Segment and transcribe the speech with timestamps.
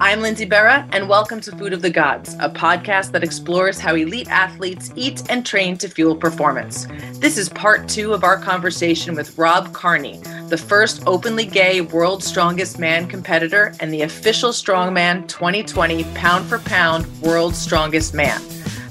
[0.00, 3.94] I'm Lindsay Berra, and welcome to Food of the Gods, a podcast that explores how
[3.94, 6.86] elite athletes eat and train to fuel performance.
[7.14, 10.18] This is part two of our conversation with Rob Kearney,
[10.48, 16.58] the first openly gay World's Strongest Man competitor and the official Strongman 2020 pound for
[16.58, 18.40] pound World's Strongest Man.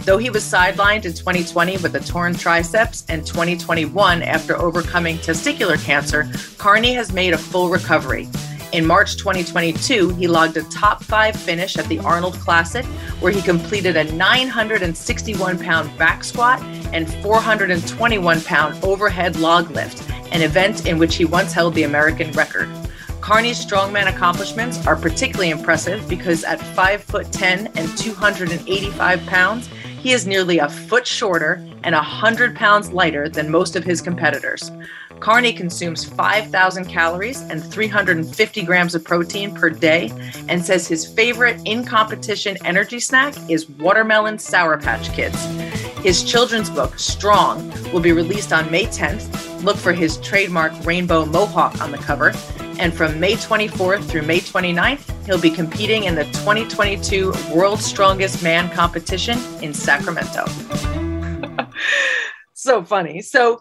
[0.06, 5.84] Though he was sidelined in 2020 with a torn triceps and 2021 after overcoming testicular
[5.84, 8.28] cancer, Kearney has made a full recovery.
[8.72, 12.86] In March 2022, he logged a top five finish at the Arnold Classic,
[13.22, 16.62] where he completed a 961 pound back squat
[16.92, 22.32] and 421 pound overhead log lift, an event in which he once held the American
[22.32, 22.70] record.
[23.22, 30.12] Kearney's strongman accomplishments are particularly impressive because at 5 foot 10 and 285 pounds, he
[30.12, 31.54] is nearly a foot shorter
[31.84, 34.72] and 100 pounds lighter than most of his competitors.
[35.20, 40.12] Kearney consumes 5,000 calories and 350 grams of protein per day
[40.48, 45.44] and says his favorite in competition energy snack is watermelon Sour Patch Kids.
[46.04, 49.64] His children's book, Strong, will be released on May 10th.
[49.64, 52.34] Look for his trademark rainbow mohawk on the cover.
[52.78, 58.44] And from May 24th through May 29th, he'll be competing in the 2022 World's Strongest
[58.44, 60.46] Man competition in Sacramento.
[62.54, 63.22] so funny.
[63.22, 63.60] So,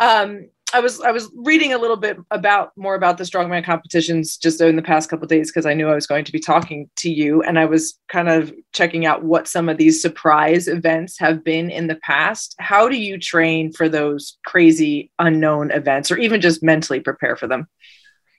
[0.00, 4.36] um, I was I was reading a little bit about more about the strongman competitions
[4.36, 6.90] just in the past couple days because I knew I was going to be talking
[6.96, 11.18] to you and I was kind of checking out what some of these surprise events
[11.18, 12.54] have been in the past.
[12.58, 17.46] How do you train for those crazy unknown events or even just mentally prepare for
[17.46, 17.66] them?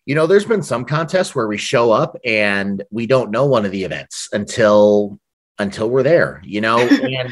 [0.05, 3.66] You know, there's been some contests where we show up and we don't know one
[3.66, 5.19] of the events until
[5.58, 6.77] until we're there, you know?
[6.88, 7.31] and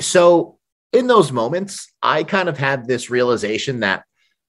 [0.00, 0.58] so
[0.92, 4.04] in those moments, I kind of had this realization that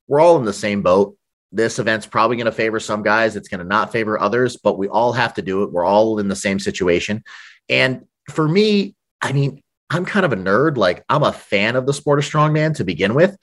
[0.07, 1.17] we're all in the same boat.
[1.51, 4.77] This event's probably going to favor some guys, it's going to not favor others, but
[4.77, 5.71] we all have to do it.
[5.71, 7.23] We're all in the same situation.
[7.69, 10.77] And for me, I mean, I'm kind of a nerd.
[10.77, 13.37] Like, I'm a fan of the sport of strongman to begin with.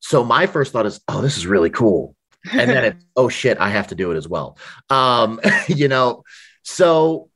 [0.00, 2.16] So my first thought is, oh, this is really cool.
[2.50, 4.58] And then it's, oh shit, I have to do it as well.
[4.90, 6.24] Um, you know,
[6.64, 7.30] so,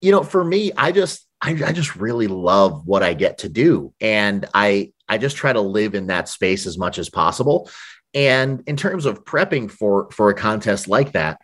[0.00, 3.48] you know, for me, I just, I, I just really love what I get to
[3.48, 3.94] do.
[4.00, 7.70] And I, I just try to live in that space as much as possible.
[8.14, 11.40] And in terms of prepping for for a contest like that,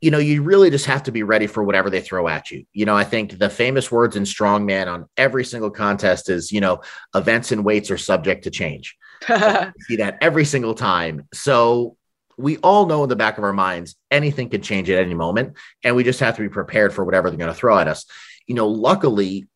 [0.00, 2.66] you know, you really just have to be ready for whatever they throw at you.
[2.72, 6.60] You know, I think the famous words in strongman on every single contest is, you
[6.60, 6.82] know,
[7.14, 8.96] events and weights are subject to change.
[9.26, 11.26] see that every single time.
[11.32, 11.96] So
[12.36, 15.56] we all know in the back of our minds anything can change at any moment,
[15.82, 18.04] and we just have to be prepared for whatever they're going to throw at us.
[18.46, 19.46] You know, luckily,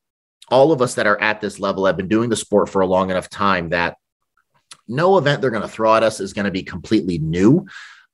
[0.50, 2.86] all of us that are at this level have been doing the sport for a
[2.86, 3.96] long enough time that
[4.88, 7.66] no event they're going to throw at us is going to be completely new.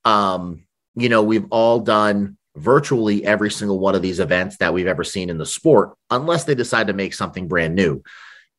[0.05, 0.65] Um,
[0.95, 5.05] you know, we've all done virtually every single one of these events that we've ever
[5.05, 8.03] seen in the sport, unless they decide to make something brand new.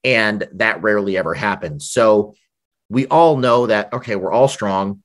[0.03, 1.89] And that rarely ever happens.
[1.89, 2.35] So
[2.89, 5.01] we all know that, okay, we're all strong.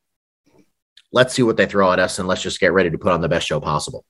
[1.13, 3.21] Let's see what they throw at us and let's just get ready to put on
[3.21, 4.05] the best show possible.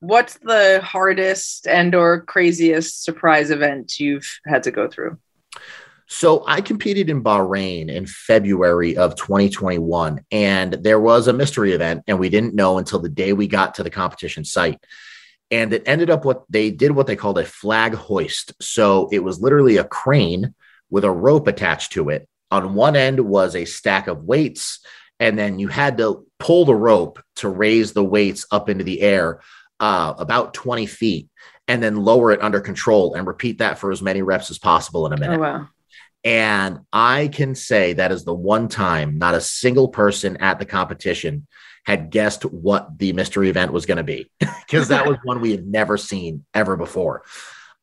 [0.00, 5.18] What's the hardest and or craziest surprise event you've had to go through?
[6.08, 12.04] So I competed in Bahrain in February of 2021, and there was a mystery event,
[12.06, 14.78] and we didn't know until the day we got to the competition site.
[15.50, 18.52] And it ended up what they did what they called a flag hoist.
[18.60, 20.54] So it was literally a crane
[20.90, 22.28] with a rope attached to it.
[22.50, 24.80] On one end was a stack of weights,
[25.18, 29.00] and then you had to pull the rope to raise the weights up into the
[29.00, 29.40] air
[29.80, 31.28] uh, about 20 feet
[31.68, 35.06] and then lower it under control and repeat that for as many reps as possible
[35.06, 35.38] in a minute.
[35.38, 35.68] Oh, wow.
[36.26, 40.64] And I can say that is the one time not a single person at the
[40.64, 41.46] competition
[41.84, 44.28] had guessed what the mystery event was going to be
[44.66, 47.22] because that was one we had never seen ever before.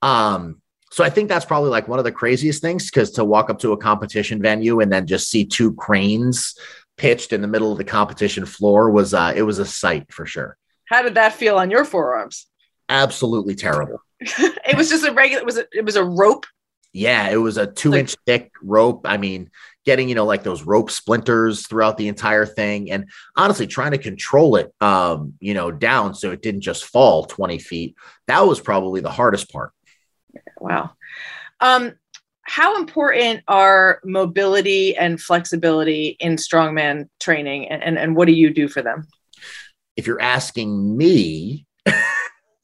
[0.02, 0.62] Um,
[0.92, 3.60] so I think that's probably like one of the craziest things because to walk up
[3.60, 6.54] to a competition venue and then just see two cranes
[6.98, 10.26] pitched in the middle of the competition floor was uh, it was a sight for
[10.26, 10.58] sure.
[10.90, 12.48] How did that feel on your forearms?
[12.90, 14.02] Absolutely terrible.
[14.20, 16.46] it was just a regular was it, it was a rope
[16.94, 19.02] yeah, it was a two inch thick rope.
[19.06, 19.50] I mean,
[19.84, 22.92] getting, you know, like those rope splinters throughout the entire thing.
[22.92, 27.26] And honestly, trying to control it, um, you know, down so it didn't just fall
[27.26, 27.96] 20 feet.
[28.28, 29.72] That was probably the hardest part.
[30.60, 30.92] Wow.
[31.60, 31.94] Um,
[32.44, 38.54] how important are mobility and flexibility in strongman training and, and, and what do you
[38.54, 39.08] do for them?
[39.96, 41.66] If you're asking me,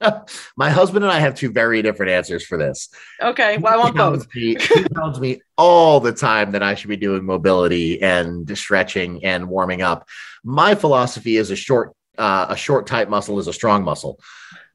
[0.57, 2.89] My husband and I have two very different answers for this.
[3.21, 4.31] Okay, well, I want both.
[4.33, 9.49] he tells me all the time that I should be doing mobility and stretching and
[9.49, 10.07] warming up.
[10.43, 14.19] My philosophy is a short uh, a short tight muscle is a strong muscle,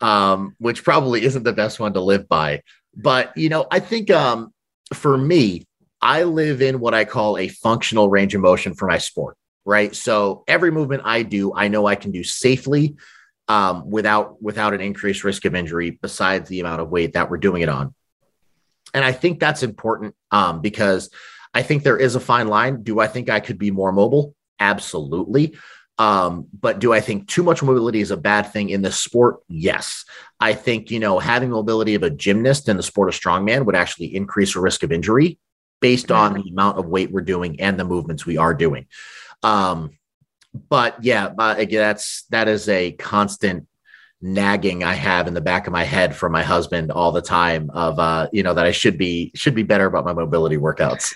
[0.01, 2.63] um, which probably isn't the best one to live by.
[2.97, 4.53] But you know, I think um,
[4.95, 5.67] for me,
[6.01, 9.37] I live in what I call a functional range of motion for my sport.
[9.67, 9.95] Right.
[9.95, 12.97] So every movement I do, I know I can do safely
[13.49, 15.91] um, without without an increased risk of injury.
[15.91, 17.95] Besides the amount of weight that we're doing it on,
[18.93, 21.11] and I think that's important um, because
[21.53, 22.83] I think there is a fine line.
[22.83, 24.35] Do I think I could be more mobile?
[24.59, 25.57] Absolutely.
[25.97, 29.37] Um, but do I think too much mobility is a bad thing in the sport?
[29.49, 30.05] Yes.
[30.41, 33.77] I think, you know, having mobility of a gymnast in the sport of strongman would
[33.77, 35.39] actually increase a risk of injury
[35.81, 38.87] based on the amount of weight we're doing and the movements we are doing.
[39.43, 39.91] Um,
[40.55, 43.67] but yeah, uh, again, that's that is a constant
[44.23, 47.71] nagging I have in the back of my head from my husband all the time
[47.71, 51.15] of uh, you know, that I should be should be better about my mobility workouts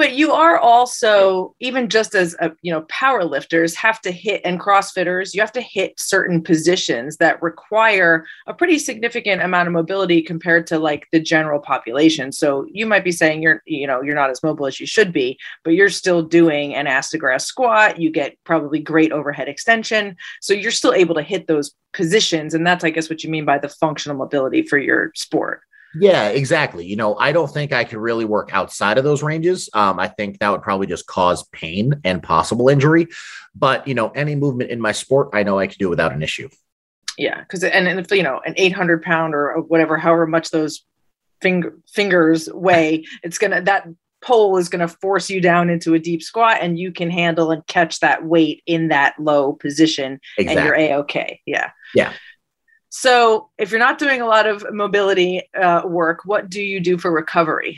[0.00, 4.40] but you are also even just as a, you know power lifters have to hit
[4.46, 9.74] and crossfitters you have to hit certain positions that require a pretty significant amount of
[9.74, 12.32] mobility compared to like the general population.
[12.32, 15.12] So you might be saying you're you know you're not as mobile as you should
[15.12, 18.00] be but you're still doing an ass to grass squat.
[18.00, 20.16] You get probably great overhead extension.
[20.40, 23.44] So you're still able to hit those positions and that's i guess what you mean
[23.44, 25.60] by the functional mobility for your sport
[25.94, 26.86] yeah, exactly.
[26.86, 29.68] You know, I don't think I could really work outside of those ranges.
[29.72, 33.08] Um, I think that would probably just cause pain and possible injury.
[33.54, 36.22] But you know, any movement in my sport, I know I can do without an
[36.22, 36.48] issue.
[37.18, 40.84] Yeah, because and, and if you know an 800 pound or whatever, however much those
[41.42, 43.88] finger fingers weigh, it's gonna that
[44.22, 47.50] pole is going to force you down into a deep squat and you can handle
[47.50, 50.60] and catch that weight in that low position exactly.
[50.60, 52.12] and you're a-okay yeah yeah
[52.90, 56.98] so, if you're not doing a lot of mobility uh, work, what do you do
[56.98, 57.76] for recovery?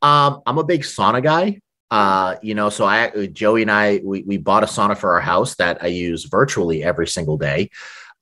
[0.00, 1.60] Um, I'm a big sauna guy.
[1.90, 5.20] Uh, you know, so I, Joey and I, we, we bought a sauna for our
[5.20, 7.68] house that I use virtually every single day.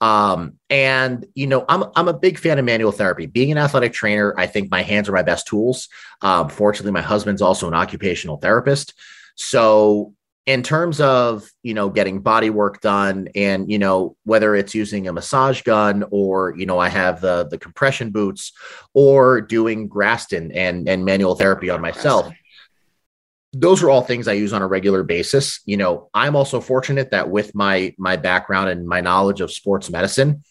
[0.00, 3.26] Um, and you know, I'm I'm a big fan of manual therapy.
[3.26, 5.88] Being an athletic trainer, I think my hands are my best tools.
[6.22, 8.94] Um, fortunately, my husband's also an occupational therapist,
[9.36, 10.14] so
[10.46, 15.06] in terms of you know getting body work done and you know whether it's using
[15.06, 18.52] a massage gun or you know i have the the compression boots
[18.94, 22.32] or doing graston and and manual therapy on myself.
[23.52, 25.60] Those are all things i use on a regular basis.
[25.66, 29.90] You know i'm also fortunate that with my my background and my knowledge of sports
[29.90, 30.42] medicine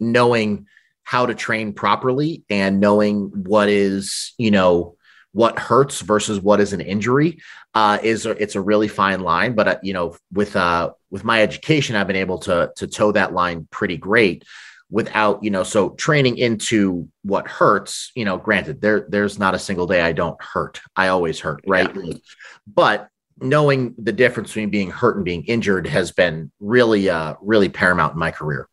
[0.00, 0.66] knowing
[1.02, 4.96] how to train properly and knowing what is you know
[5.32, 7.40] what hurts versus what is an injury
[7.74, 9.54] uh, is it's a really fine line.
[9.54, 13.12] But uh, you know, with uh, with my education, I've been able to to toe
[13.12, 14.44] that line pretty great
[14.90, 19.58] without you know so training into what hurts you know granted there there's not a
[19.58, 20.80] single day i don't hurt.
[20.96, 21.88] I always hurt right?
[21.94, 22.14] Yeah.
[22.66, 23.08] but
[23.40, 28.14] knowing the difference between being hurt and being injured has been really uh really paramount
[28.14, 28.68] in my career.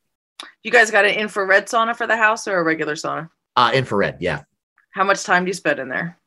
[0.63, 3.29] You guys got an infrared sauna for the house or a regular sauna?
[3.55, 4.41] Uh infrared yeah.
[4.91, 6.17] How much time do you spend in there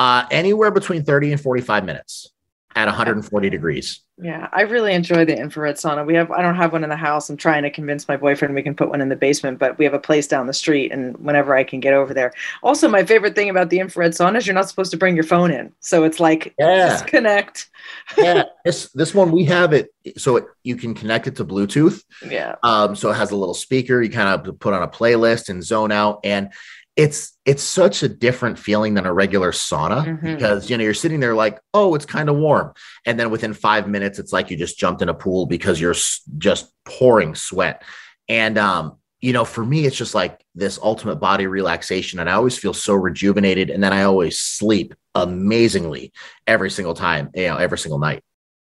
[0.00, 2.32] uh, anywhere between 30 and 45 minutes
[2.74, 4.00] at 140 degrees.
[4.16, 6.06] Yeah, I really enjoy the infrared sauna.
[6.06, 7.28] We have I don't have one in the house.
[7.28, 9.84] I'm trying to convince my boyfriend we can put one in the basement, but we
[9.84, 12.32] have a place down the street and whenever I can get over there.
[12.62, 15.24] Also, my favorite thing about the infrared sauna is you're not supposed to bring your
[15.24, 15.72] phone in.
[15.80, 16.90] So it's like yeah.
[16.90, 17.68] disconnect.
[18.16, 22.02] yeah, this this one we have it so it, you can connect it to Bluetooth.
[22.26, 22.56] Yeah.
[22.62, 25.62] Um so it has a little speaker you kind of put on a playlist and
[25.62, 26.52] zone out and
[26.96, 30.34] it's it's such a different feeling than a regular sauna mm-hmm.
[30.34, 32.72] because you know you're sitting there like oh it's kind of warm.
[33.06, 35.94] And then within five minutes it's like you just jumped in a pool because you're
[36.38, 37.82] just pouring sweat.
[38.28, 42.18] And um you know for me it's just like this ultimate body relaxation.
[42.18, 43.70] And i always feel so rejuvenated.
[43.70, 46.12] And then i always sleep amazingly
[46.46, 48.22] every single time you know every single night.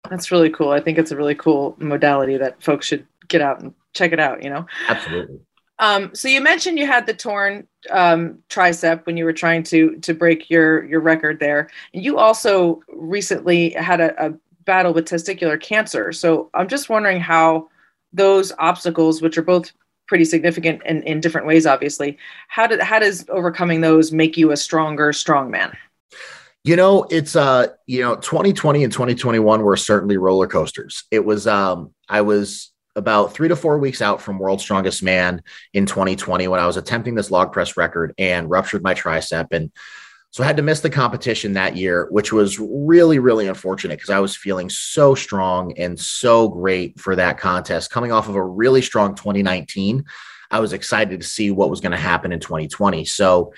[0.09, 0.69] That's really cool.
[0.69, 4.19] I think it's a really cool modality that folks should get out and check it
[4.19, 4.65] out you know?
[4.89, 5.39] Absolutely
[5.79, 9.95] um, so you mentioned you had the torn um, tricep when you were trying to
[9.97, 11.69] to break your your record there.
[11.93, 14.33] You also recently had a, a
[14.65, 16.11] battle with testicular cancer.
[16.11, 17.69] So I'm just wondering how
[18.11, 19.71] those obstacles, which are both
[20.07, 22.17] pretty significant in, in different ways, obviously,
[22.47, 25.75] how did how does overcoming those make you a stronger strong man?
[26.63, 31.03] You know, it's uh, you know, 2020 and 2021 were certainly roller coasters.
[31.11, 35.43] It was um, I was about three to four weeks out from World's Strongest Man
[35.73, 39.47] in 2020 when I was attempting this log press record and ruptured my tricep.
[39.51, 39.71] And
[40.31, 44.09] so I had to miss the competition that year, which was really, really unfortunate because
[44.09, 47.91] I was feeling so strong and so great for that contest.
[47.91, 50.03] Coming off of a really strong 2019,
[50.49, 53.05] I was excited to see what was going to happen in 2020.
[53.05, 53.53] So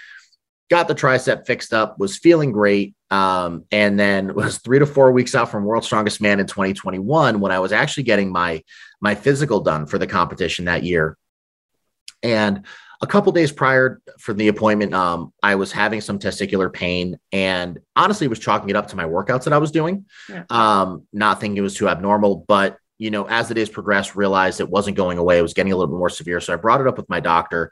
[0.69, 2.93] got the tricep fixed up, was feeling great.
[3.11, 7.39] Um, and then was three to four weeks out from World's Strongest Man in 2021
[7.39, 8.63] when I was actually getting my
[9.01, 11.17] my physical done for the competition that year.
[12.21, 12.65] And
[13.01, 17.79] a couple days prior for the appointment, um, I was having some testicular pain and
[17.95, 20.05] honestly was chalking it up to my workouts that I was doing.
[20.27, 20.43] Yeah.
[20.49, 24.59] Um, not thinking it was too abnormal, but you know, as the days progressed, realized
[24.59, 25.39] it wasn't going away.
[25.39, 26.41] It was getting a little bit more severe.
[26.41, 27.71] So I brought it up with my doctor.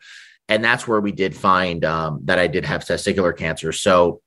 [0.50, 3.74] And that's where we did find um, that I did have testicular cancer.
[3.74, 4.22] So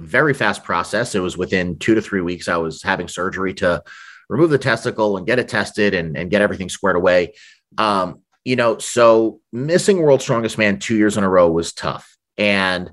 [0.00, 1.14] very fast process.
[1.14, 2.48] It was within two to three weeks.
[2.48, 3.82] I was having surgery to
[4.28, 7.34] remove the testicle and get it tested and, and get everything squared away.
[7.76, 12.16] Um, you know, so missing World's Strongest Man two years in a row was tough
[12.38, 12.90] and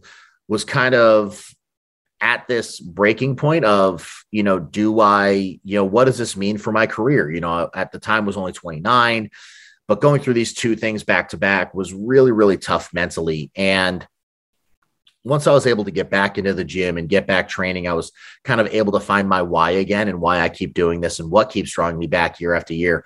[0.47, 1.47] was kind of
[2.19, 6.57] at this breaking point of, you know, do I, you know, what does this mean
[6.57, 7.31] for my career?
[7.31, 9.29] You know, at the time was only 29,
[9.87, 13.51] but going through these two things back to back was really, really tough mentally.
[13.55, 14.05] And
[15.27, 17.93] once I was able to get back into the gym and get back training, I
[17.93, 18.11] was
[18.43, 21.29] kind of able to find my why again and why I keep doing this and
[21.29, 23.03] what keeps drawing me back year after year.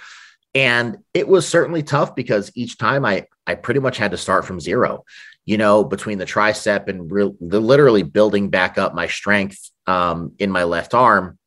[0.54, 4.46] And it was certainly tough because each time I I pretty much had to start
[4.46, 5.04] from zero,
[5.46, 10.51] you know, between the tricep and re- literally building back up my strength um, in
[10.51, 11.40] my left arm.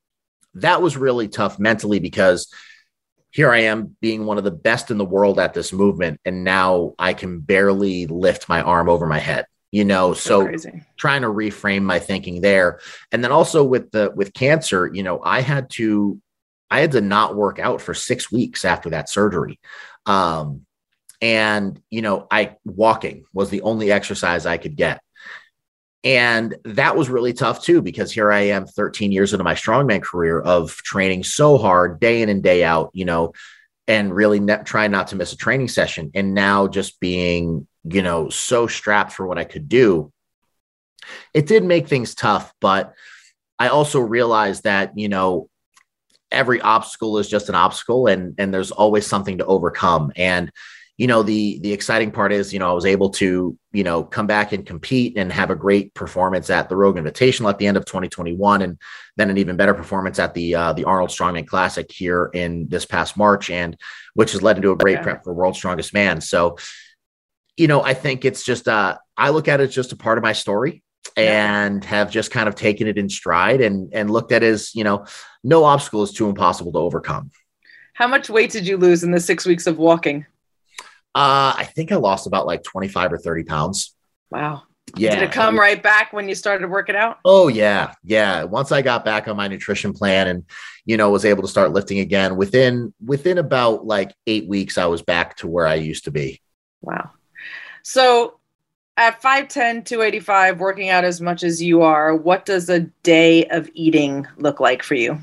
[0.54, 2.52] That was really tough mentally because
[3.30, 6.42] here I am being one of the best in the world at this movement, and
[6.42, 11.22] now I can barely lift my arm over my head you know so, so trying
[11.22, 12.78] to reframe my thinking there.
[13.10, 16.20] And then also with the with cancer you know i had to
[16.70, 19.58] i had to not work out for six weeks after that surgery.
[20.06, 20.64] Um
[21.20, 25.00] and you know i walking was the only exercise i could get.
[26.04, 30.02] And that was really tough too because here i am 13 years into my strongman
[30.02, 33.32] career of training so hard day in and day out you know
[33.88, 36.10] and really ne- trying not to miss a training session.
[36.14, 40.12] And now just being you know, so strapped for what I could do.
[41.34, 42.94] It did make things tough, but
[43.58, 45.48] I also realized that, you know,
[46.30, 50.12] every obstacle is just an obstacle and and there's always something to overcome.
[50.16, 50.50] And
[50.96, 54.04] you know, the the exciting part is, you know, I was able to, you know,
[54.04, 57.66] come back and compete and have a great performance at the Rogue Invitational at the
[57.66, 58.78] end of 2021 and
[59.16, 62.86] then an even better performance at the uh, the Arnold Strongman Classic here in this
[62.86, 63.76] past March and
[64.14, 65.02] which has led into a great okay.
[65.02, 66.20] prep for World's Strongest Man.
[66.20, 66.58] So
[67.56, 70.18] you know, I think it's just uh I look at it as just a part
[70.18, 70.82] of my story
[71.16, 74.74] and have just kind of taken it in stride and and looked at it as,
[74.74, 75.06] you know,
[75.42, 77.30] no obstacle is too impossible to overcome.
[77.94, 80.26] How much weight did you lose in the six weeks of walking?
[81.14, 83.94] Uh, I think I lost about like 25 or 30 pounds.
[84.30, 84.62] Wow.
[84.96, 85.14] Yeah.
[85.14, 87.18] Did it come right back when you started working out?
[87.24, 87.92] Oh yeah.
[88.02, 88.44] Yeah.
[88.44, 90.44] Once I got back on my nutrition plan and,
[90.84, 94.86] you know, was able to start lifting again within, within about like eight weeks, I
[94.86, 96.40] was back to where I used to be.
[96.82, 97.10] Wow.
[97.84, 98.40] So
[98.96, 103.70] at 5'10, 285, working out as much as you are, what does a day of
[103.74, 105.18] eating look like for you?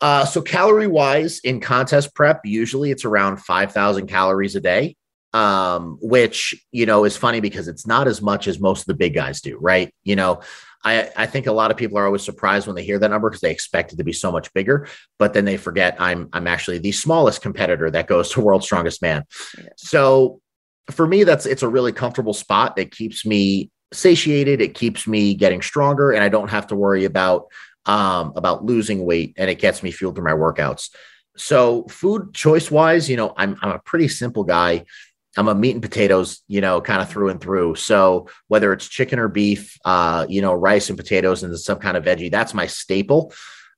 [0.00, 4.96] Uh, so calorie wise in contest prep, usually it's around 5,000 calories a day.
[5.34, 8.94] Um, which, you know, is funny because it's not as much as most of the
[8.94, 9.90] big guys do, right?
[10.04, 10.42] You know,
[10.84, 13.30] I, I think a lot of people are always surprised when they hear that number
[13.30, 16.46] because they expect it to be so much bigger, but then they forget I'm I'm
[16.46, 19.24] actually the smallest competitor that goes to World's Strongest Man.
[19.56, 19.70] Yeah.
[19.78, 20.41] So
[20.90, 24.60] for me, that's it's a really comfortable spot that keeps me satiated.
[24.60, 27.46] It keeps me getting stronger, and I don't have to worry about
[27.86, 30.90] um, about losing weight, and it gets me fueled through my workouts.
[31.36, 34.84] So, food choice wise, you know, I'm I'm a pretty simple guy.
[35.36, 37.76] I'm a meat and potatoes, you know, kind of through and through.
[37.76, 41.96] So whether it's chicken or beef, uh, you know, rice and potatoes and some kind
[41.96, 43.32] of veggie, that's my staple.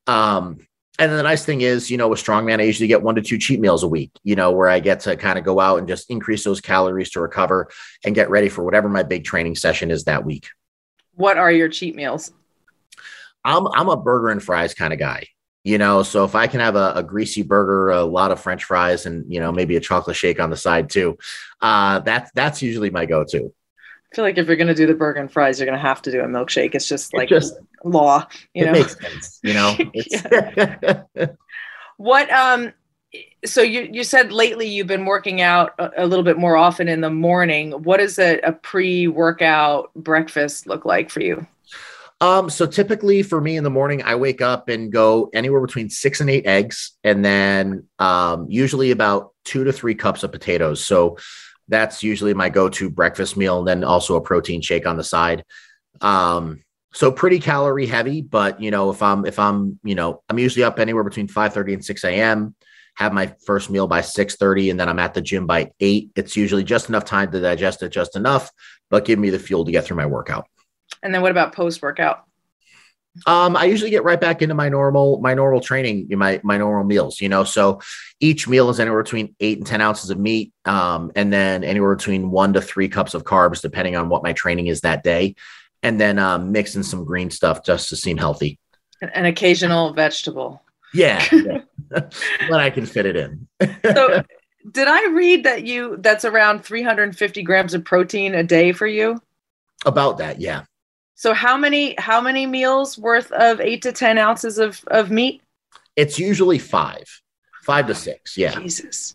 [0.09, 0.59] Um,
[0.99, 3.23] and then the nice thing is, you know, with strongman, I usually get one to
[3.23, 5.79] two cheat meals a week, you know, where I get to kind of go out
[5.79, 7.69] and just increase those calories to recover
[8.05, 10.49] and get ready for whatever my big training session is that week.
[11.15, 12.33] What are your cheat meals?
[13.45, 15.27] I'm I'm a burger and fries kind of guy,
[15.65, 16.03] you know.
[16.03, 19.31] So if I can have a, a, greasy burger, a lot of French fries, and
[19.31, 21.19] you know maybe a chocolate shake on the side too,
[21.61, 23.53] uh, that's that's usually my go-to.
[24.13, 25.87] I feel like if you're going to do the burger and fries, you're going to
[25.87, 26.75] have to do a milkshake.
[26.75, 28.73] It's just like just, law, you know.
[28.73, 29.77] makes sense, you know.
[31.97, 32.73] what um
[33.45, 36.89] so you you said lately you've been working out a, a, little bit more often
[36.89, 37.71] in the morning.
[37.71, 41.47] What does a, a pre-workout breakfast look like for you?
[42.21, 45.91] Um, so typically for me in the morning, I wake up and go anywhere between
[45.91, 50.83] six and eight eggs, and then um, usually about two to three cups of potatoes.
[50.85, 51.19] So
[51.69, 55.45] that's usually my go-to breakfast meal, and then also a protein shake on the side.
[56.01, 56.64] Um,
[56.95, 60.65] so pretty calorie heavy, but you know, if I'm if I'm you know I'm usually
[60.65, 62.55] up anywhere between 5:30 and 6 a.m.
[62.95, 66.11] Have my first meal by 6:30, and then I'm at the gym by eight.
[66.15, 68.51] It's usually just enough time to digest it, just enough,
[68.91, 70.47] but give me the fuel to get through my workout.
[71.03, 72.25] And then what about post workout?
[73.27, 76.85] Um, I usually get right back into my normal my normal training, my my normal
[76.85, 77.21] meals.
[77.21, 77.81] You know, so
[78.21, 81.97] each meal is anywhere between eight and ten ounces of meat, um, and then anywhere
[81.97, 85.35] between one to three cups of carbs, depending on what my training is that day,
[85.85, 88.59] and then um, mixing some green stuff just to seem healthy.
[89.03, 90.63] An occasional vegetable.
[90.95, 91.61] Yeah, yeah.
[92.49, 93.47] when I can fit it in.
[93.85, 94.23] so,
[94.71, 99.21] did I read that you that's around 350 grams of protein a day for you?
[99.85, 100.63] About that, yeah.
[101.17, 105.43] So how many how many meals worth of eight to ten ounces of of meat?
[105.97, 107.05] It's usually five,
[107.63, 108.37] five to six.
[108.37, 108.59] Yeah.
[108.59, 109.15] Jesus.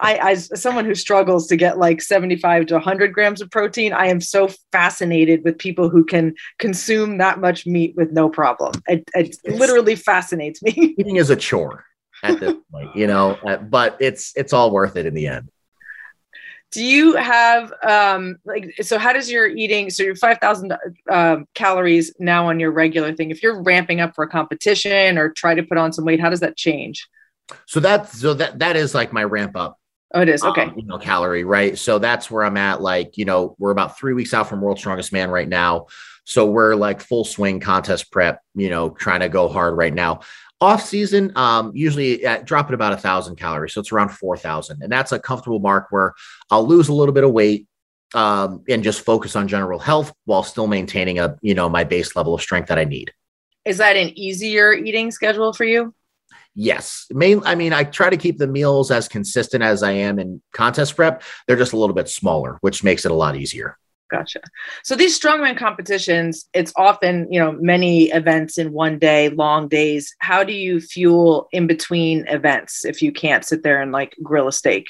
[0.00, 4.06] I, as someone who struggles to get like 75 to 100 grams of protein, I
[4.06, 8.72] am so fascinated with people who can consume that much meat with no problem.
[8.86, 10.72] It, it literally fascinates me.
[10.98, 11.84] Eating is a chore
[12.22, 15.50] at this point, you know, uh, but it's it's all worth it in the end
[16.70, 20.76] do you have um like so how does your eating so your 5000
[21.10, 25.30] um, calories now on your regular thing if you're ramping up for a competition or
[25.30, 27.08] try to put on some weight how does that change
[27.66, 29.77] so that's so that that is like my ramp up
[30.14, 30.42] oh it is.
[30.42, 30.62] Okay.
[30.62, 31.78] um, you know calorie right?
[31.78, 34.80] So that's where i'm at like you know we're about three weeks out from world's
[34.80, 35.86] strongest man right now.
[36.24, 40.20] So we're like full swing contest prep you know trying to go hard right now.
[40.60, 44.36] Off season, um, usually at, drop it about a thousand calories, so it's around four
[44.36, 46.14] thousand, and that's a comfortable mark where
[46.50, 47.68] I'll lose a little bit of weight
[48.14, 52.16] um, and just focus on general health while still maintaining a you know my base
[52.16, 53.12] level of strength that I need.
[53.64, 55.94] Is that an easier eating schedule for you?
[56.60, 57.40] Yes, main.
[57.44, 60.96] I mean, I try to keep the meals as consistent as I am in contest
[60.96, 61.22] prep.
[61.46, 63.78] They're just a little bit smaller, which makes it a lot easier.
[64.10, 64.40] Gotcha.
[64.82, 70.12] So these strongman competitions, it's often, you know, many events in one day, long days.
[70.18, 74.48] How do you fuel in between events if you can't sit there and like grill
[74.48, 74.86] a steak?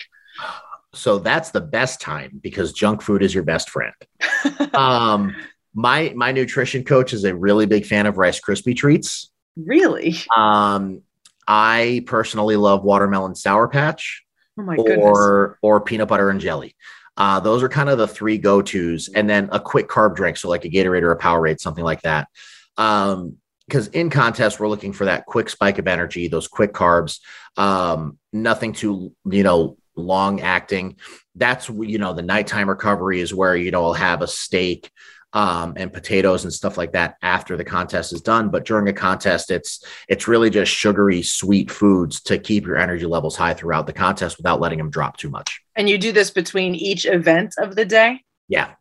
[0.94, 3.92] So that's the best time because junk food is your best friend.
[4.72, 5.36] um,
[5.74, 9.30] my my nutrition coach is a really big fan of Rice Krispie treats.
[9.54, 10.16] Really?
[10.34, 11.02] Um,
[11.48, 14.22] I personally love watermelon sour patch.
[14.58, 14.98] Oh my goodness.
[15.00, 16.76] Or or peanut butter and jelly.
[17.16, 20.36] Uh, those are kind of the three go tos, and then a quick carb drink,
[20.36, 22.28] so like a Gatorade or a Powerade, something like that.
[22.76, 27.20] Um, because in contest we're looking for that quick spike of energy, those quick carbs,
[27.58, 30.96] um, nothing too you know long acting.
[31.34, 34.90] That's you know the nighttime recovery is where you know I'll have a steak,
[35.32, 38.48] um, and potatoes and stuff like that after the contest is done.
[38.48, 43.06] But during a contest, it's it's really just sugary, sweet foods to keep your energy
[43.06, 45.60] levels high throughout the contest without letting them drop too much.
[45.76, 48.22] And you do this between each event of the day.
[48.48, 48.72] Yeah,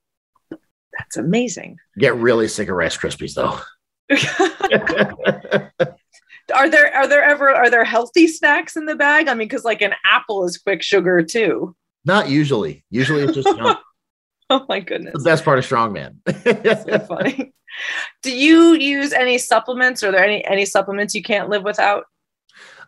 [0.98, 1.78] that's amazing.
[1.98, 3.60] Get really sick of Rice Krispies though.
[6.56, 9.28] are there are there ever are there healthy snacks in the bag?
[9.28, 11.76] I mean, because like an apple is quick sugar too.
[12.06, 12.86] Not usually.
[12.90, 13.80] Usually it's just junk.
[14.50, 15.12] Oh my goodness.
[15.14, 16.16] The best part of strongman.
[16.86, 17.54] so funny.
[18.24, 20.04] Do you use any supplements?
[20.04, 22.06] Are there any any supplements you can't live without?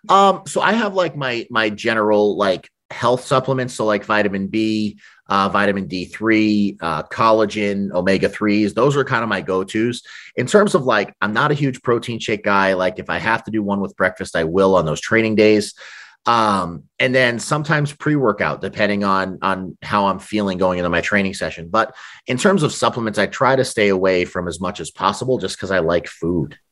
[0.08, 5.00] Um, so I have like my my general like health supplements, so like vitamin B,
[5.28, 8.74] uh, vitamin D3, uh, collagen, omega 3s.
[8.74, 10.02] Those are kind of my go tos.
[10.36, 12.74] In terms of like, I'm not a huge protein shake guy.
[12.74, 15.76] Like, if I have to do one with breakfast, I will on those training days
[16.26, 21.34] um, and then sometimes pre-workout depending on on how i'm feeling going into my training
[21.34, 21.70] session.
[21.70, 21.96] But
[22.28, 25.58] in terms of supplements i try to stay away from as much as possible just
[25.58, 26.58] because i like food.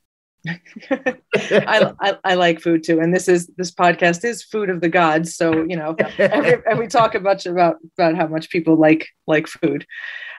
[0.89, 2.99] I, I, I, like food too.
[2.99, 5.35] And this is this podcast is food of the gods.
[5.35, 9.47] So you know every, and we talk much about about how much people like like
[9.47, 9.85] food.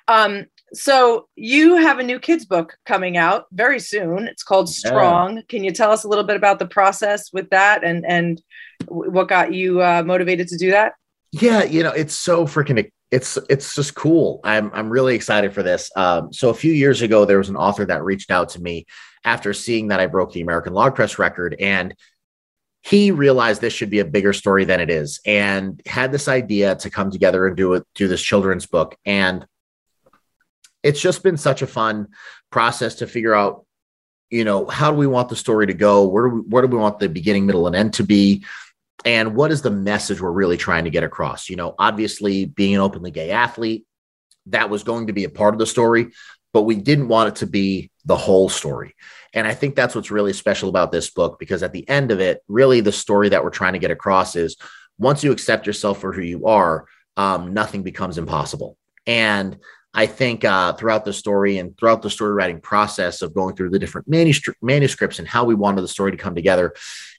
[0.06, 4.26] Um so you have a new kids book coming out very soon.
[4.28, 5.36] It's called Strong.
[5.36, 5.42] Yeah.
[5.48, 8.42] Can you tell us a little bit about the process with that and and
[8.86, 10.94] what got you uh, motivated to do that?
[11.32, 14.40] Yeah, you know, it's so freaking it's it's just cool.
[14.44, 15.90] I'm I'm really excited for this.
[15.96, 18.86] Um, so a few years ago, there was an author that reached out to me
[19.24, 21.94] after seeing that I broke the American log press record, and
[22.82, 26.76] he realized this should be a bigger story than it is, and had this idea
[26.76, 28.96] to come together and do it, do this children's book.
[29.04, 29.46] And
[30.88, 32.08] it's just been such a fun
[32.50, 33.66] process to figure out
[34.30, 36.06] you know how do we want the story to go?
[36.06, 38.44] Where do we where do we want the beginning middle and end to be?
[39.04, 41.48] And what is the message we're really trying to get across?
[41.48, 43.84] You know obviously being an openly gay athlete
[44.46, 46.08] that was going to be a part of the story
[46.54, 48.94] but we didn't want it to be the whole story.
[49.34, 52.20] And i think that's what's really special about this book because at the end of
[52.20, 54.56] it really the story that we're trying to get across is
[54.98, 56.86] once you accept yourself for who you are
[57.18, 58.78] um, nothing becomes impossible.
[59.06, 59.58] And
[59.94, 63.70] I think uh, throughout the story and throughout the story writing process of going through
[63.70, 66.74] the different manuscripts and how we wanted the story to come together,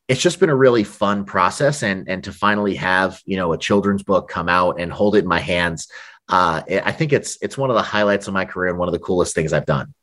[0.07, 1.83] it's just been a really fun process.
[1.83, 5.19] And and to finally have you know a children's book come out and hold it
[5.19, 5.87] in my hands,
[6.29, 8.93] uh, I think it's it's one of the highlights of my career and one of
[8.93, 9.93] the coolest things I've done.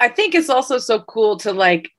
[0.00, 1.90] I think it's also so cool to like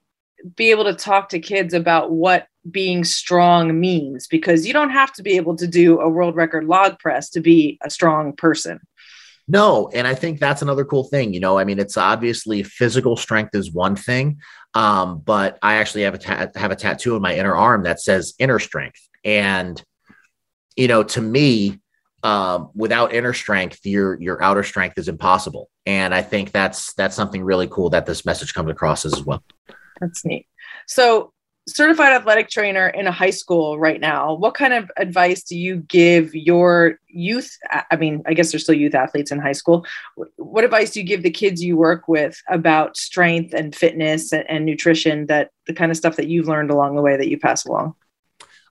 [0.56, 5.14] be able to talk to kids about what being strong means because you don't have
[5.14, 8.80] to be able to do a world record log press to be a strong person.
[9.52, 11.34] No, and I think that's another cool thing.
[11.34, 14.38] You know, I mean, it's obviously physical strength is one thing,
[14.76, 18.00] um, but I actually have a ta- have a tattoo in my inner arm that
[18.00, 19.84] says inner strength, and
[20.76, 21.82] you know, to me,
[22.22, 25.72] um, without inner strength, your your outer strength is impossible.
[25.88, 29.44] And I think that's that's something really cool that this message comes across as well.
[30.00, 30.46] That's neat.
[30.86, 31.34] So
[31.76, 35.78] certified athletic trainer in a high school right now what kind of advice do you
[35.78, 37.58] give your youth
[37.92, 39.86] i mean i guess there's still youth athletes in high school.
[40.38, 44.46] What advice do you give the kids you work with about strength and fitness and,
[44.50, 47.38] and nutrition that the kind of stuff that you've learned along the way that you
[47.38, 47.96] pass along?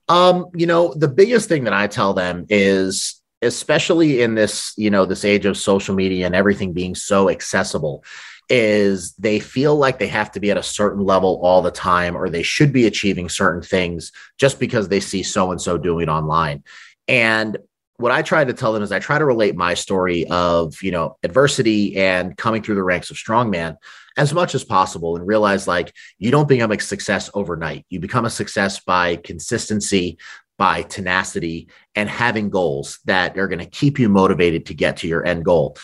[0.07, 4.89] Um you know the biggest thing that i tell them is especially in this you
[4.89, 8.03] know this age of social media and everything being so accessible
[8.49, 12.15] is they feel like they have to be at a certain level all the time
[12.15, 16.09] or they should be achieving certain things just because they see so and so doing
[16.09, 16.63] online.
[17.07, 17.57] And
[17.97, 20.89] what i try to tell them is i try to relate my story of you
[20.89, 23.75] know adversity and coming through the ranks of strongman
[24.19, 27.85] as much as possible and realize like you don't become a success overnight.
[27.89, 30.17] You become a success by consistency
[30.57, 35.07] by tenacity and having goals that are going to keep you motivated to get to
[35.07, 35.77] your end goal.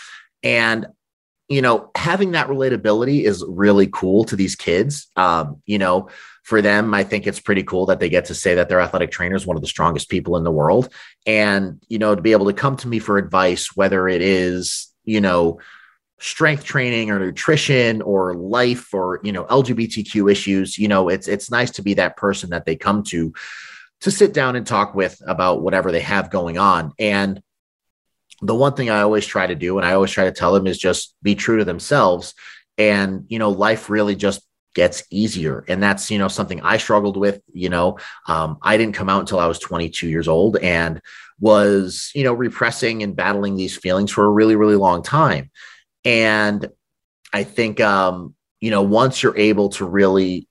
[0.44, 0.88] And
[1.48, 5.08] you know, having that relatability is really cool to these kids.
[5.16, 6.10] Um, you know,
[6.44, 9.12] for them, I think it's pretty cool that they get to say that their athletic
[9.12, 10.90] trainer is one of the strongest people in the world.
[11.26, 14.92] And, you know, to be able to come to me for advice, whether it is,
[15.04, 15.60] you know,
[16.20, 21.52] strength training or nutrition or life or, you know, LGBTQ issues, you know, it's it's
[21.52, 23.34] nice to be that person that they come to
[24.02, 26.94] to sit down and talk with about whatever they have going on.
[27.00, 27.42] And
[28.42, 30.68] the one thing I always try to do, and I always try to tell them,
[30.68, 32.34] is just be true to themselves.
[32.78, 34.42] And, you know, life really just
[34.74, 35.64] gets easier.
[35.68, 37.42] And that's, you know, something I struggled with.
[37.54, 41.02] You know, um, I didn't come out until I was 22 years old and
[41.40, 45.50] was, you know, repressing and battling these feelings for a really, really long time.
[46.04, 46.70] And
[47.34, 50.48] I think, um, you know, once you're able to really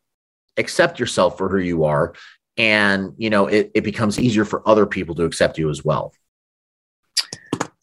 [0.57, 2.15] accept yourself for who you are,
[2.57, 6.13] and, you know, it, it becomes easier for other people to accept you as well.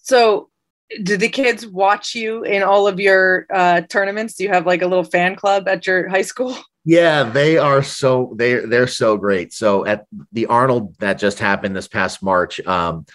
[0.01, 0.49] So,
[1.03, 4.35] do the kids watch you in all of your uh, tournaments?
[4.35, 6.55] Do you have like a little fan club at your high school?
[6.83, 9.53] Yeah, they are so they they're so great.
[9.53, 13.05] So at the Arnold that just happened this past March, um,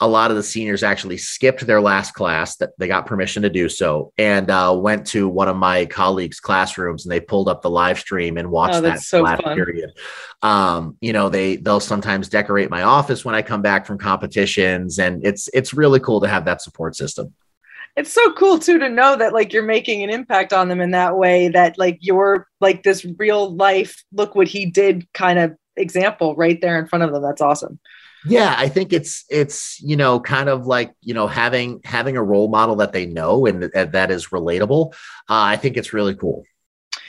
[0.00, 3.48] a lot of the seniors actually skipped their last class that they got permission to
[3.48, 7.62] do so and uh, went to one of my colleagues classrooms and they pulled up
[7.62, 9.56] the live stream and watched oh, that so last fun.
[9.56, 9.92] period.
[10.42, 14.98] Um, you know they they'll sometimes decorate my office when i come back from competitions
[14.98, 17.32] and it's it's really cool to have that support system.
[17.96, 20.90] It's so cool too to know that like you're making an impact on them in
[20.90, 25.56] that way that like you're like this real life look what he did kind of
[25.76, 27.22] example right there in front of them.
[27.22, 27.80] That's awesome
[28.28, 32.22] yeah i think it's it's you know kind of like you know having having a
[32.22, 34.92] role model that they know and, and that is relatable
[35.28, 36.44] uh, i think it's really cool.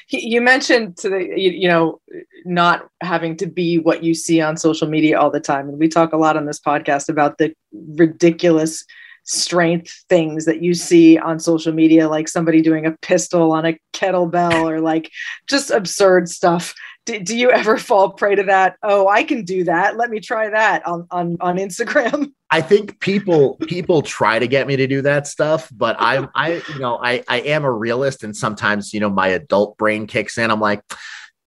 [0.09, 1.99] You mentioned to the you know
[2.45, 5.67] not having to be what you see on social media all the time.
[5.67, 8.85] And we talk a lot on this podcast about the ridiculous
[9.25, 13.77] strength things that you see on social media like somebody doing a pistol on a
[13.91, 15.11] kettlebell or like
[15.47, 16.73] just absurd stuff
[17.07, 18.75] do, do you ever fall prey to that?
[18.83, 19.97] Oh i can do that.
[19.97, 22.31] Let me try that on on, on instagram.
[22.51, 26.61] I think people people try to get me to do that stuff but i i
[26.73, 30.37] you know i i am a realist and sometimes you know my adult brain kicks
[30.37, 30.51] in.
[30.51, 30.81] I'm like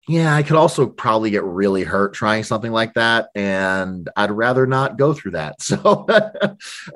[0.10, 3.30] yeah, I could also probably get really hurt trying something like that.
[3.36, 5.58] And I'd rather not go through that.
[5.70, 6.08] So,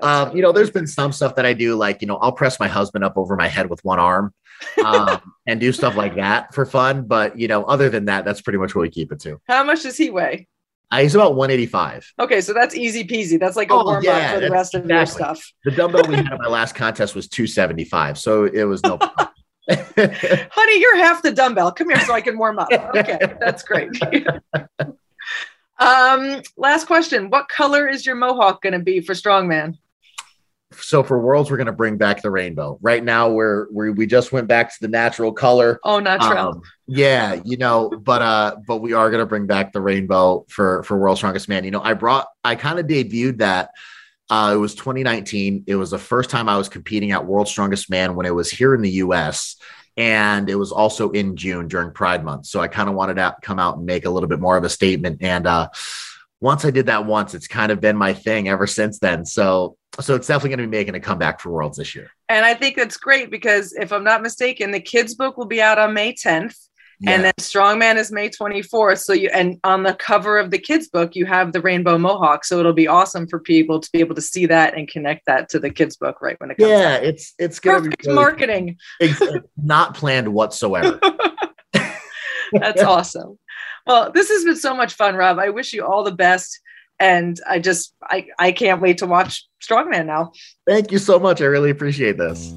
[0.01, 2.59] um, you know, there's been some stuff that I do, like, you know, I'll press
[2.59, 4.33] my husband up over my head with one arm
[4.83, 7.03] um, and do stuff like that for fun.
[7.03, 9.39] But, you know, other than that, that's pretty much what we keep it to.
[9.47, 10.47] How much does he weigh?
[10.89, 12.13] Uh, he's about 185.
[12.19, 13.39] Okay, so that's easy peasy.
[13.39, 14.95] That's like a oh, warm yeah, up for the rest of exactly.
[14.95, 15.53] your stuff.
[15.65, 18.17] The dumbbell we had at my last contest was 275.
[18.17, 19.27] So it was no problem.
[19.69, 21.71] Honey, you're half the dumbbell.
[21.71, 22.67] Come here so I can warm up.
[22.71, 23.89] Okay, that's great.
[25.79, 27.29] um, last question.
[27.29, 29.77] What color is your mohawk going to be for strongman?
[30.73, 32.79] So for worlds, we're going to bring back the rainbow.
[32.81, 35.79] Right now, we're, we we just went back to the natural color.
[35.83, 36.47] Oh, natural.
[36.49, 40.45] Um, yeah, you know, but uh, but we are going to bring back the rainbow
[40.49, 41.63] for for World's Strongest Man.
[41.63, 43.69] You know, I brought, I kind of debuted that
[44.29, 45.65] uh, it was 2019.
[45.67, 48.49] It was the first time I was competing at World's Strongest Man when it was
[48.49, 49.57] here in the US.
[49.95, 52.47] And it was also in June during Pride Month.
[52.47, 54.63] So I kind of wanted to come out and make a little bit more of
[54.63, 55.21] a statement.
[55.21, 55.69] And uh,
[56.41, 59.25] once I did that once, it's kind of been my thing ever since then.
[59.25, 62.09] So so it's definitely going to be making a comeback for Worlds this year.
[62.27, 65.61] And I think that's great because if I'm not mistaken, the kids book will be
[65.61, 66.57] out on May 10th.
[67.03, 67.11] Yeah.
[67.11, 68.99] And then Strongman is May 24th.
[68.99, 72.45] So you and on the cover of the kids book, you have the rainbow mohawk.
[72.45, 75.49] So it'll be awesome for people to be able to see that and connect that
[75.49, 76.69] to the kids book right when it comes.
[76.69, 77.03] Yeah, out.
[77.03, 78.77] it's it's gonna perfect really, marketing.
[79.01, 80.97] It's uh, not planned whatsoever.
[82.53, 83.37] That's awesome.
[83.85, 85.39] Well, this has been so much fun, Rob.
[85.39, 86.57] I wish you all the best.
[86.99, 90.31] And I just I, I can't wait to watch Strongman now.
[90.65, 91.41] Thank you so much.
[91.41, 92.53] I really appreciate this.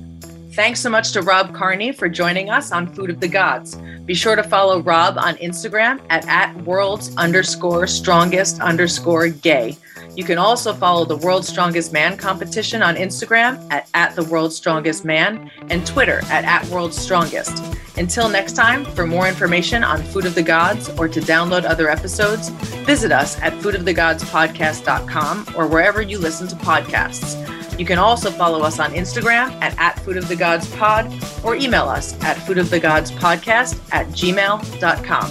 [0.57, 3.77] Thanks so much to Rob Kearney for joining us on Food of the Gods.
[4.07, 9.77] Be sure to follow Rob on Instagram at, at world's underscore strongest underscore gay.
[10.15, 14.57] You can also follow the World's Strongest Man competition on Instagram at, at the World's
[14.57, 17.63] Strongest Man and Twitter at, at World's Strongest.
[17.99, 21.91] Until next time, for more information on Food of the Gods or to download other
[21.91, 22.49] episodes,
[22.87, 27.66] visit us at foodofthegodspodcast.com or wherever you listen to podcasts.
[27.79, 31.13] You can also follow us on Instagram at, at Food of the Gods Pod
[31.45, 35.31] or email us at foodofthegodspodcast at gmail.com.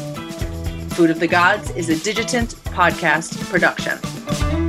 [0.89, 4.64] Food of the Gods is a Digitant podcast production.